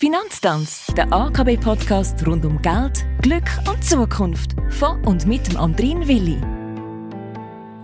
Finanztanz, 0.00 0.86
der 0.96 1.12
AKB-Podcast 1.12 2.24
rund 2.24 2.44
um 2.44 2.62
Geld, 2.62 3.04
Glück 3.20 3.50
und 3.68 3.82
Zukunft. 3.82 4.54
Von 4.70 5.04
und 5.04 5.26
mit 5.26 5.48
dem 5.48 5.56
Andrin 5.56 6.06
Willi. 6.06 6.36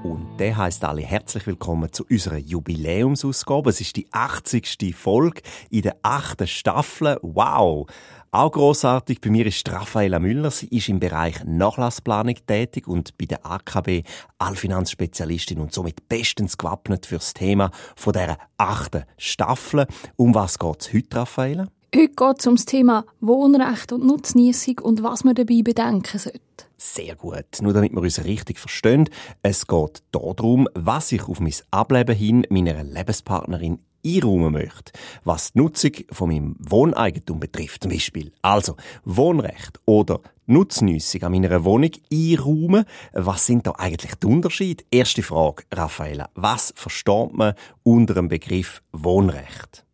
Und 0.04 0.36
der 0.38 0.56
heißt 0.56 0.84
alle 0.84 1.02
herzlich 1.02 1.44
willkommen 1.44 1.92
zu 1.92 2.06
unserer 2.08 2.36
Jubiläumsausgabe. 2.36 3.70
Es 3.70 3.80
ist 3.80 3.96
die 3.96 4.06
80. 4.12 4.94
Folge 4.94 5.42
in 5.70 5.82
der 5.82 5.96
achten 6.04 6.46
Staffel. 6.46 7.18
Wow! 7.22 7.88
Auch 8.30 8.52
großartig 8.52 9.20
bei 9.20 9.30
mir 9.30 9.46
ist 9.46 9.68
Raffaella 9.68 10.20
Müller. 10.20 10.52
Sie 10.52 10.68
ist 10.68 10.88
im 10.88 11.00
Bereich 11.00 11.42
Nachlassplanung 11.44 12.36
tätig 12.46 12.86
und 12.86 13.18
bei 13.18 13.24
der 13.24 13.44
AKB 13.44 14.04
Allfinanzspezialistin 14.38 15.58
und 15.58 15.72
somit 15.72 16.08
bestens 16.08 16.58
gewappnet 16.58 17.06
fürs 17.06 17.34
Thema 17.34 17.72
von 17.96 18.12
der 18.12 18.38
achten 18.56 19.02
Staffel. 19.18 19.88
Um 20.14 20.32
was 20.32 20.60
geht's 20.60 20.92
heute, 20.92 21.16
Raffaella? 21.16 21.66
Heute 21.94 22.08
geht 22.08 22.40
es 22.40 22.46
um 22.48 22.56
das 22.56 22.64
Thema 22.64 23.04
Wohnrecht 23.20 23.92
und 23.92 24.04
Nutznießung 24.04 24.80
und 24.80 25.04
was 25.04 25.22
man 25.22 25.36
dabei 25.36 25.62
bedenken 25.62 26.18
sollte. 26.18 26.40
Sehr 26.76 27.14
gut. 27.14 27.46
Nur 27.60 27.72
damit 27.72 27.92
wir 27.92 28.00
uns 28.00 28.24
richtig 28.24 28.58
verstehen. 28.58 29.08
Es 29.42 29.68
geht 29.68 30.02
darum, 30.10 30.68
was 30.74 31.12
ich 31.12 31.28
auf 31.28 31.38
mein 31.38 31.54
Ableben 31.70 32.16
hin 32.16 32.46
meiner 32.50 32.82
Lebenspartnerin 32.82 33.78
einräumen 34.04 34.54
möchte, 34.54 34.92
was 35.22 35.52
die 35.52 35.58
Nutzung 35.60 35.92
von 36.10 36.30
meinem 36.30 36.56
Wohneigentum 36.58 37.38
betrifft, 37.38 37.84
zum 37.84 37.92
Beispiel. 37.92 38.32
Also, 38.42 38.74
Wohnrecht 39.04 39.78
oder 39.84 40.20
Nutznießung 40.46 41.22
an 41.22 41.30
meiner 41.30 41.64
Wohnung 41.64 41.92
einräumen. 42.12 42.86
Was 43.12 43.46
sind 43.46 43.68
da 43.68 43.72
eigentlich 43.78 44.16
die 44.16 44.26
Unterschiede? 44.26 44.82
Erste 44.90 45.22
Frage, 45.22 45.62
Raffaella. 45.72 46.28
Was 46.34 46.74
versteht 46.74 47.34
man 47.34 47.54
unter 47.84 48.14
dem 48.14 48.26
Begriff 48.26 48.82
Wohnrecht? 48.90 49.84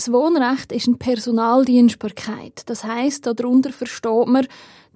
Das 0.00 0.10
Wohnrecht 0.10 0.72
ist 0.72 0.88
eine 0.88 0.96
Personaldienstbarkeit. 0.96 2.62
Das 2.64 2.84
heißt, 2.84 3.26
darunter 3.26 3.70
versteht 3.70 4.28
man 4.28 4.46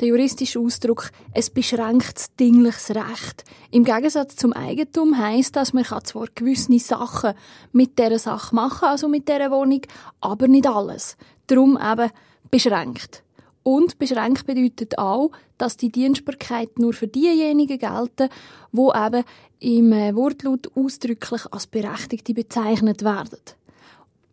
der 0.01 0.09
juristische 0.09 0.59
Ausdruck 0.59 1.11
ein 1.35 1.45
beschränktes 1.53 2.35
dingliches 2.41 2.89
Recht. 2.89 3.45
Im 3.71 3.85
Gegensatz 3.85 4.37
zum 4.37 4.55
Eigentum 4.55 5.19
heißt 5.19 5.55
das, 5.57 5.75
man 5.75 5.85
kann 5.85 6.07
zwar 6.07 6.29
gewisse 6.35 6.79
Sachen 6.79 7.35
mit 7.73 7.99
dieser 7.99 8.19
Sache 8.19 8.55
machen, 8.55 8.89
also 8.89 9.07
mit 9.09 9.29
dieser 9.29 9.51
Wohnung, 9.51 9.83
aber 10.23 10.49
nicht 10.49 10.67
alles. 10.67 11.19
Darum 11.49 11.77
eben 11.77 12.11
beschränkt. 12.51 13.25
Und 13.63 13.99
beschränkt 13.99 14.47
bedeutet 14.47 14.97
auch, 14.97 15.33
dass 15.59 15.77
die 15.77 15.93
Dienstbarkeit 15.93 16.79
nur 16.79 16.95
für 16.95 17.09
diejenigen 17.09 17.79
gelten, 17.79 18.31
wo 18.73 18.91
eben 18.95 19.25
im 19.61 19.93
äh, 19.93 20.17
Wortlaut 20.17 20.71
ausdrücklich 20.75 21.43
als 21.51 21.67
Berechtigte 21.67 22.33
bezeichnet 22.33 23.05
werden. 23.05 23.41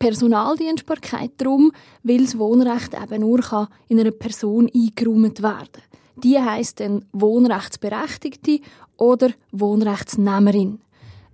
Personaldienstbarkeit 0.02 1.30
darum, 1.36 1.70
weil 2.02 2.24
das 2.24 2.36
Wohnrecht 2.36 2.92
eben 2.92 3.20
nur 3.20 3.68
in 3.86 4.00
einer 4.00 4.10
Person 4.10 4.68
eingeräumt 4.74 5.44
werden 5.44 5.68
kann. 5.70 6.22
Die 6.24 6.40
heisst 6.40 6.80
dann 6.80 7.04
Wohnrechtsberechtigte 7.12 8.58
oder 8.96 9.30
Wohnrechtsnehmerin. 9.52 10.80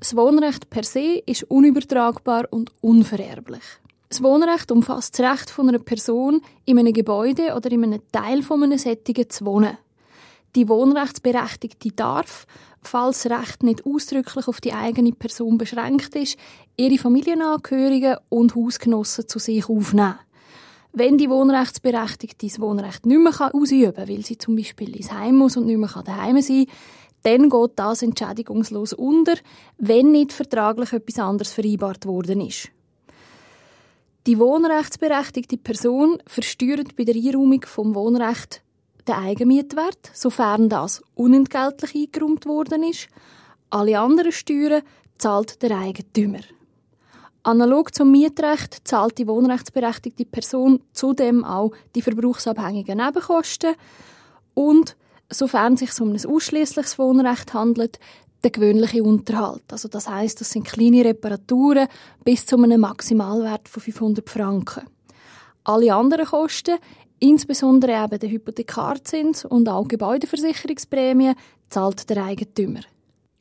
Das 0.01 0.15
Wohnrecht 0.15 0.69
per 0.69 0.85
se 0.85 1.23
ist 1.25 1.45
unübertragbar 1.45 2.45
und 2.51 2.71
unvererblich. 2.83 3.65
Das 4.11 4.23
Wohnrecht 4.23 4.71
umfasst 4.71 5.19
das 5.19 5.33
Recht 5.33 5.49
von 5.49 5.71
einer 5.71 5.79
Person, 5.79 6.43
in 6.67 6.79
einem 6.79 6.93
Gebäude 6.93 7.55
oder 7.57 7.73
in 7.73 7.85
einem 7.85 8.03
Teil 8.13 8.43
von 8.43 8.63
einem 8.63 8.77
Sättigen 8.77 9.31
zu 9.31 9.47
wohnen. 9.47 9.79
Die 10.55 10.69
Wohnrechtsberechtigte 10.69 11.93
darf, 11.93 12.47
falls 12.83 13.27
Recht 13.27 13.63
nicht 13.63 13.85
ausdrücklich 13.87 14.49
auf 14.49 14.61
die 14.61 14.73
eigene 14.73 15.13
Person 15.13 15.59
beschränkt 15.59 16.15
ist, 16.15 16.37
ihre 16.77 16.99
Familienangehörigen 16.99 18.17
und 18.29 18.55
Hausgenossen 18.55 19.29
zu 19.29 19.39
sich 19.39 19.69
aufnehmen. 19.69 20.19
Wenn 20.93 21.19
die 21.19 21.31
Wohnrechtsberechtigte 21.31 22.47
das 22.47 22.61
Wohnrecht 22.61 23.07
nicht 23.07 23.21
mehr 23.21 23.55
ausüben 23.55 23.95
kann, 23.95 24.09
weil 24.09 24.25
sie 24.25 24.39
zum 24.39 24.57
Beispiel 24.57 24.97
ins 24.97 25.13
Heim 25.13 25.37
muss 25.37 25.57
und 25.57 25.67
nicht 25.67 25.79
mehr 25.79 26.03
daheim 26.05 26.41
sein 26.41 26.67
kann, 26.67 26.77
dann 27.23 27.51
geht 27.51 27.73
das 27.77 28.03
entschädigungslos 28.03 28.93
unter, 28.93 29.35
wenn 29.77 30.13
nicht 30.13 30.33
vertraglich 30.33 30.93
etwas 30.93 31.19
anderes 31.19 31.53
vereinbart 31.53 32.07
worden 32.07 32.41
ist. 32.41 32.71
Die 34.27 34.39
wohnrechtsberechtigte 34.39 35.57
Person 35.57 36.19
versteuert 36.27 36.97
bei 36.97 37.05
der 37.05 37.15
Einräumung 37.15 37.63
vom 37.65 37.95
Wohnrecht 37.95 38.63
den 39.09 39.15
Eigenmietwert, 39.17 40.11
sofern 40.13 40.69
das 40.69 41.03
unentgeltlich 41.15 41.95
eingeräumt 41.95 42.47
worden 42.47 42.83
ist. 42.83 43.09
Alle 43.71 43.99
anderen 43.99 44.33
Steuern 44.33 44.83
zahlt 45.19 45.63
der 45.63 45.79
Eigentümer. 45.79 46.41
Analog 47.43 47.95
zum 47.95 48.11
Mietrecht 48.11 48.87
zahlt 48.87 49.19
die 49.19 49.27
wohnrechtsberechtigte 49.27 50.27
Person 50.27 50.83
zudem 50.93 51.45
auch 51.45 51.73
die 51.95 52.03
verbrauchsabhängigen 52.03 52.99
Nebenkosten 52.99 53.75
und, 54.55 54.97
sofern 55.31 55.75
es 55.75 55.81
sich 55.81 56.01
um 56.01 56.13
ein 56.13 56.27
ausschließliches 56.27 56.99
Wohnrecht 56.99 57.55
handelt, 57.55 57.99
der 58.45 58.51
gewöhnliche 58.51 59.03
Unterhalt. 59.03 59.63
Also 59.71 59.89
das 59.89 60.09
heißt, 60.09 60.41
das 60.41 60.51
sind 60.51 60.67
kleine 60.67 61.05
Reparaturen 61.05 61.89
bis 62.25 62.47
zu 62.47 62.57
einem 62.57 62.81
Maximalwert 62.81 63.69
von 63.69 63.83
500 63.83 64.29
Franken. 64.29 64.85
Alle 65.65 65.95
anderen 65.95 66.27
Kosten 66.27 66.79
Insbesondere 67.21 68.05
eben 68.05 68.19
der 68.19 68.31
Hypothekarzins 68.31 69.45
und 69.45 69.69
auch 69.69 69.89
Gebäudeversicherungsprämie 69.89 71.33
zahlt 71.69 72.09
der 72.11 72.25
Eigentümer. 72.25 72.81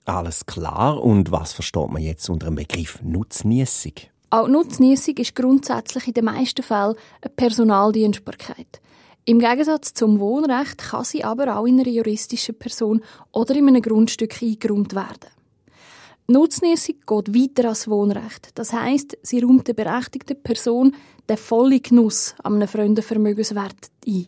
Alles 0.05 0.45
klar. 0.45 1.03
Und 1.03 1.31
was 1.31 1.53
versteht 1.53 1.89
man 1.89 2.01
jetzt 2.01 2.29
unter 2.29 2.47
dem 2.47 2.55
Begriff 2.55 2.99
Nutznießung? 3.03 3.93
Auch 4.29 4.47
Nutznießung 4.47 5.17
ist 5.17 5.35
grundsätzlich 5.35 6.07
in 6.07 6.13
den 6.13 6.25
meisten 6.25 6.63
Fällen 6.63 6.95
eine 7.21 7.33
Personaldienstbarkeit. 7.35 8.81
Im 9.25 9.39
Gegensatz 9.39 9.93
zum 9.93 10.19
Wohnrecht 10.19 10.77
kann 10.77 11.03
sie 11.03 11.23
aber 11.23 11.57
auch 11.57 11.66
in 11.66 11.79
einer 11.79 11.89
juristischen 11.89 12.57
Person 12.57 13.01
oder 13.33 13.55
in 13.55 13.67
einem 13.67 13.81
Grundstück 13.81 14.41
eingeräumt 14.41 14.95
werden. 14.95 15.29
Nutznießung 16.29 16.95
geht 17.05 17.33
weiter 17.35 17.69
als 17.69 17.89
Wohnrecht. 17.89 18.51
Das 18.55 18.73
heißt, 18.73 19.17
sie 19.21 19.39
räumt 19.39 19.67
der 19.67 19.73
berechtigten 19.73 20.41
Person 20.41 20.93
den 21.29 21.38
vollen 21.38 21.81
Genuss 21.81 22.35
an 22.43 22.55
einem 22.55 22.67
fremden 22.67 23.03
Vermögenswert 23.03 23.91
ein. 24.07 24.27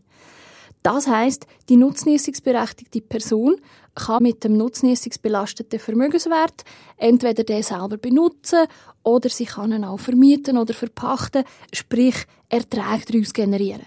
Das 0.82 1.08
heißt, 1.08 1.46
die 1.68 1.76
nutznießungsberechtigte 1.76 3.02
Person 3.02 3.58
kann 3.96 4.24
mit 4.24 4.44
dem 4.44 4.56
nutznießungsbelasteten 4.58 5.80
Vermögenswert 5.80 6.64
entweder 6.98 7.44
den 7.44 7.64
selber 7.64 7.98
benutzen 7.98 8.66
oder 9.04 9.30
sie 9.30 9.46
kann 9.46 9.74
ihn 9.74 9.84
auch 9.84 10.00
vermieten 10.00 10.58
oder 10.58 10.74
verpachten, 10.74 11.44
sprich 11.74 12.16
Erträge 12.48 13.06
daraus 13.12 13.34
generieren. 13.34 13.86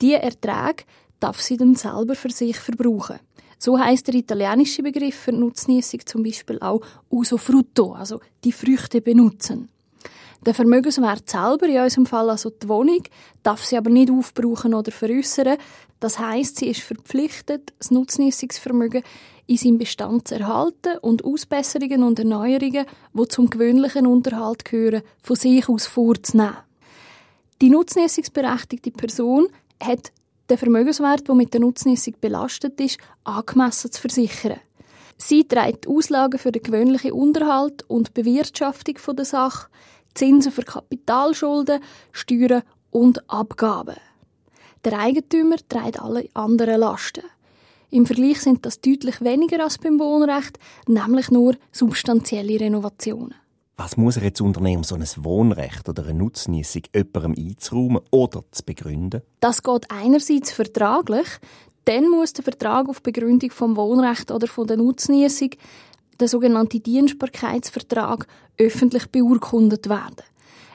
Diese 0.00 0.20
Erträge 0.20 0.84
darf 1.20 1.40
sie 1.40 1.56
dann 1.56 1.74
selber 1.74 2.14
für 2.14 2.30
sich 2.30 2.58
verbrauchen. 2.58 3.18
So 3.58 3.78
heißt 3.78 4.06
der 4.08 4.16
italienische 4.16 4.82
Begriff 4.82 5.14
für 5.14 5.32
Nutznießung 5.32 6.00
zum 6.04 6.22
Beispiel 6.22 6.58
auch 6.60 6.82
usufrutto, 7.08 7.94
also 7.94 8.20
die 8.44 8.52
Früchte 8.52 9.00
benutzen. 9.00 9.70
Der 10.44 10.54
Vermögenswert 10.54 11.28
selber, 11.28 11.66
in 11.66 11.80
unserem 11.80 12.06
Fall 12.06 12.30
also 12.30 12.50
die 12.50 12.68
Wohnung, 12.68 13.02
darf 13.42 13.64
sie 13.64 13.76
aber 13.76 13.90
nicht 13.90 14.10
aufbrauchen 14.10 14.74
oder 14.74 14.92
veräußern. 14.92 15.56
Das 15.98 16.18
heißt, 16.18 16.58
sie 16.58 16.68
ist 16.68 16.82
verpflichtet, 16.82 17.72
das 17.78 17.90
Nutznießungsvermögen 17.90 19.02
in 19.46 19.56
seinem 19.56 19.78
Bestand 19.78 20.28
zu 20.28 20.38
erhalten 20.38 20.98
und 21.00 21.24
Ausbesserungen 21.24 22.02
und 22.02 22.18
Erneuerungen, 22.18 22.86
die 23.14 23.28
zum 23.28 23.48
gewöhnlichen 23.48 24.06
Unterhalt 24.06 24.64
gehören, 24.64 25.02
von 25.22 25.36
sich 25.36 25.68
aus 25.68 25.86
vorzunehmen. 25.86 26.56
Die 27.62 27.70
nutznießungsberechtigte 27.70 28.90
Person 28.90 29.48
hat 29.82 30.12
den 30.50 30.58
Vermögenswert, 30.58 31.26
der 31.26 31.34
mit 31.34 31.54
der 31.54 31.60
Nutznießung 31.60 32.14
belastet 32.20 32.80
ist, 32.80 32.98
angemessen 33.24 33.90
zu 33.90 34.00
versichern. 34.00 34.60
Sie 35.16 35.44
trägt 35.44 35.88
Auslagen 35.88 36.38
für 36.38 36.52
den 36.52 36.62
gewöhnlichen 36.62 37.12
Unterhalt 37.12 37.82
und 37.88 38.12
Bewirtschaftung 38.12 39.16
der 39.16 39.24
Sache, 39.24 39.68
Zinsen 40.16 40.52
für 40.52 40.62
Kapitalschulden, 40.62 41.80
Steuern 42.12 42.62
und 42.90 43.30
Abgaben. 43.30 43.96
Der 44.84 44.98
Eigentümer 44.98 45.56
trägt 45.68 46.00
alle 46.00 46.28
anderen 46.34 46.80
Lasten. 46.80 47.24
Im 47.90 48.06
Vergleich 48.06 48.40
sind 48.40 48.66
das 48.66 48.80
deutlich 48.80 49.20
weniger 49.20 49.62
als 49.62 49.78
beim 49.78 49.98
Wohnrecht, 50.00 50.58
nämlich 50.88 51.30
nur 51.30 51.54
substanzielle 51.70 52.60
Renovationen. 52.60 53.34
Was 53.76 53.96
muss 53.96 54.16
er 54.16 54.24
jetzt 54.24 54.40
unternehmen, 54.40 54.78
um 54.78 54.84
so 54.84 54.94
ein 54.94 55.04
Wohnrecht 55.18 55.88
oder 55.88 56.04
eine 56.04 56.14
Nutznießung 56.14 56.82
jemandem 56.94 57.34
einzuräumen 57.36 58.00
oder 58.10 58.42
zu 58.50 58.64
begründen? 58.64 59.22
Das 59.40 59.62
geht 59.62 59.90
einerseits 59.90 60.50
vertraglich. 60.50 61.26
Dann 61.84 62.08
muss 62.08 62.32
der 62.32 62.42
Vertrag 62.42 62.88
auf 62.88 63.02
Begründung 63.02 63.50
vom 63.50 63.76
Wohnrecht 63.76 64.30
oder 64.30 64.48
von 64.48 64.66
der 64.66 64.78
Nutznießung, 64.78 65.50
der 66.20 66.28
sogenannte 66.28 66.80
Dienstbarkeitsvertrag, 66.80 68.26
öffentlich 68.58 69.06
beurkundet 69.10 69.88
werden. 69.88 70.22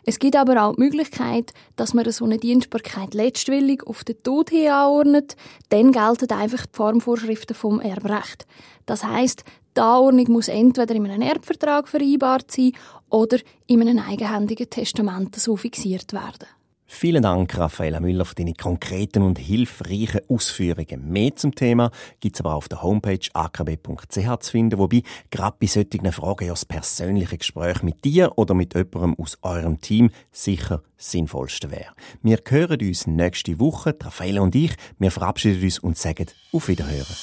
Es 0.03 0.17
gibt 0.17 0.35
aber 0.35 0.63
auch 0.63 0.75
die 0.75 0.81
Möglichkeit, 0.81 1.53
dass 1.75 1.93
man 1.93 2.09
so 2.11 2.25
eine 2.25 2.39
Dienstbarkeit 2.39 3.13
letztwillig 3.13 3.85
auf 3.85 4.03
den 4.03 4.21
Tod 4.23 4.49
hin 4.49 4.71
anordnet. 4.71 5.35
Dann 5.69 5.91
gelten 5.91 6.31
einfach 6.31 6.65
die 6.65 6.75
Formvorschriften 6.75 7.55
vom 7.55 7.79
Erbrecht. 7.79 8.47
Das 8.87 9.03
heißt, 9.03 9.43
die 9.77 9.79
Anordnung 9.79 10.31
muss 10.31 10.47
entweder 10.47 10.95
in 10.95 11.05
einem 11.05 11.21
Erbvertrag 11.21 11.87
vereinbart 11.87 12.51
sein 12.51 12.73
oder 13.09 13.37
in 13.67 13.81
einem 13.81 13.99
eigenhändigen 13.99 14.69
Testament 14.69 15.35
so 15.35 15.55
fixiert 15.55 16.13
werden. 16.13 16.47
Vielen 16.93 17.23
Dank, 17.23 17.57
Raffaella 17.57 18.01
Müller, 18.01 18.25
für 18.25 18.35
deine 18.35 18.53
konkreten 18.53 19.23
und 19.23 19.39
hilfreichen 19.39 20.21
Ausführungen. 20.27 21.09
Mehr 21.09 21.35
zum 21.35 21.55
Thema 21.55 21.89
gibt 22.19 22.35
es 22.35 22.41
aber 22.41 22.53
auf 22.53 22.67
der 22.67 22.83
Homepage 22.83 23.27
akb.ch 23.33 24.39
zu 24.39 24.51
finden, 24.51 24.77
wobei 24.77 25.01
gerade 25.31 25.55
bei 25.59 25.67
solchen 25.67 26.11
Fragen 26.11 26.45
ja 26.45 26.51
das 26.51 26.65
persönliche 26.65 27.37
Gespräch 27.37 27.81
mit 27.81 28.03
dir 28.03 28.37
oder 28.37 28.53
mit 28.53 28.75
jemandem 28.75 29.15
aus 29.17 29.39
eurem 29.41 29.79
Team 29.79 30.11
sicher 30.31 30.83
sinnvollste 30.97 31.71
wäre. 31.71 31.93
Wir 32.21 32.39
hören 32.47 32.81
uns 32.81 33.07
nächste 33.07 33.59
Woche, 33.59 33.95
Raffaella 33.99 34.41
und 34.41 34.53
ich. 34.53 34.73
Wir 34.99 35.11
verabschieden 35.11 35.63
uns 35.63 35.79
und 35.79 35.97
sagen 35.97 36.27
auf 36.51 36.67
Wiederhören. 36.67 37.15